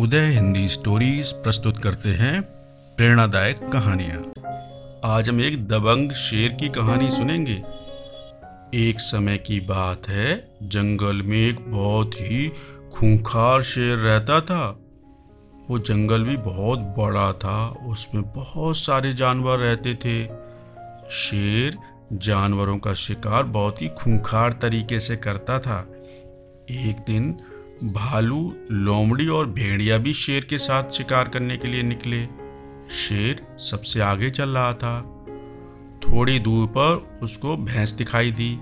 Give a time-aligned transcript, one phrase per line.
[0.00, 2.42] उदय Hindi stories प्रस्तुत करते हैं
[2.96, 4.32] प्रेरणादायक कहानियाँ।
[5.04, 7.62] आज हम एक दबंग शेर की कहानी सुनेंगे।
[8.88, 12.52] एक समय की बात है, जंगल में एक बहुत ही
[12.92, 14.78] खूंखार शेर रहता था।
[15.70, 20.26] वो जंगल भी बहुत बड़ा था, उसमें बहुत सारे जानवर रहते थे।
[21.10, 21.78] शेर
[22.12, 25.80] जानवरों का शिकार बहुत ही खूंखार तरीके से करता था।
[26.70, 27.38] एक दिन
[27.84, 32.26] भालू, लोमड़ी और भेड़िया भी शेर के साथ शिकार करने के लिए निकले।
[32.90, 35.00] शेर सबसे आगे चल रहा था।
[36.02, 38.58] थोड़ी दूर पर उसको भैंस दिखाई दी।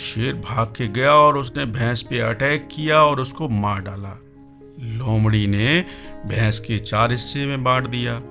[0.00, 4.22] शेर भाग के गया और उसने भैंस पे अटैक किया और उसको मार डाला।
[4.80, 5.86] लोमड़ी ने
[6.26, 8.22] भैंस के चार हिस्से में बांट दिया।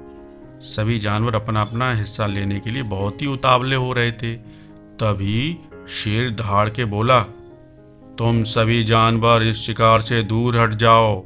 [0.61, 4.33] सभी जानवर अपना अपना हिस्सा लेने के लिए बहुत ही उतावले हो रहे थे।
[4.99, 5.57] तभी
[5.89, 7.25] शेर धाड़ के बोला
[8.17, 11.23] तुम सभी जानवर इस शिकार से दूर हट जाओ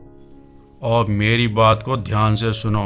[0.81, 2.85] और मेरी बात को ध्यान से सुनो।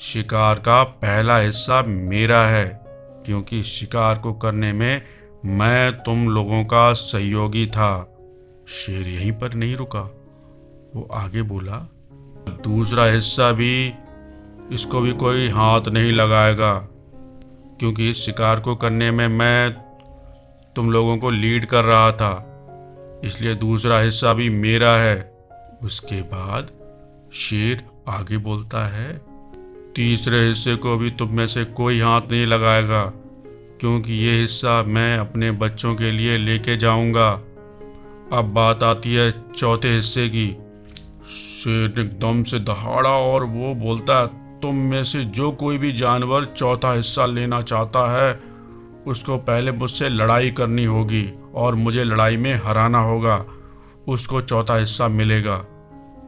[0.00, 2.66] शिकार का पहला हिस्सा मेरा है,
[3.26, 5.02] क्योंकि शिकार को करने में
[5.44, 7.90] मैं तुम लोगों का सहयोगी था।
[8.68, 10.00] शेर यहीं पर नहीं रुका।
[10.96, 11.76] वो आगे बोला,
[12.64, 13.92] दूसरा हिस्सा भी
[14.72, 16.74] इसको भी कोई हाथ नहीं लगाएगा,
[17.80, 19.72] क्योंकि इस शिकार को करने में मैं
[20.76, 22.55] तुम लोगों को लीड कर रहा था।
[23.26, 25.18] इसलिए दूसरा हिस्सा भी मेरा है।
[25.82, 26.70] उसके बाद
[27.34, 29.12] शेर आगे बोलता है,
[29.96, 33.04] तीसरे हिस्से को भी तुम में से कोई हाथ नहीं लगाएगा,
[33.80, 37.30] क्योंकि ये हिस्सा मैं अपने बच्चों के लिए लेके जाऊँगा।
[38.32, 40.46] अब बात आती है चौथे हिस्से की।
[41.26, 44.26] शेर एकदम से दहाड़ा और वो बोलता है,
[44.60, 48.32] तुम में से जो कोई भी जानवर चौथा हिस्सा लेना चाहता है,
[49.06, 51.22] उसको पहले मुझसे लड़ाई करनी होगी।
[51.56, 53.44] और मुझे लड़ाई में हराना होगा,
[54.08, 55.64] उसको चौथा हिस्सा मिलेगा।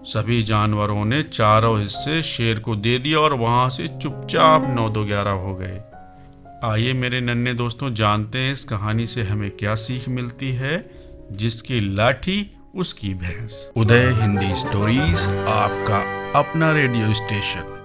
[0.05, 5.05] सभी जानवरों ने चारों हिस्से शेर को दे दिया और वहाँ से चुपचाप नौ दो
[5.05, 5.81] ग्यारह हो गए।
[6.65, 10.91] आइए मेरे नन्हे दोस्तों, जानते हैं इस कहानी से हमें क्या सीख मिलती है,
[11.33, 15.99] जिसकी लाठी, उसकी भैंस। उदय हिंदी स्टोरीज, आपका
[16.39, 17.78] अपना रेडियो स्टेशन।